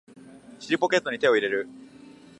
[0.59, 1.69] 尻ポケットに手を入れる